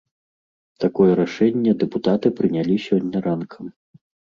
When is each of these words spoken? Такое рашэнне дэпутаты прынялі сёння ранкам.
Такое 0.83 1.11
рашэнне 1.21 1.71
дэпутаты 1.85 2.27
прынялі 2.43 2.83
сёння 2.91 3.17
ранкам. 3.31 3.75